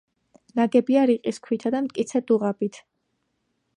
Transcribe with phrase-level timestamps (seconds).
[0.59, 2.81] ნაგებია რიყის ქვითა და მტკიცე დუღაბით.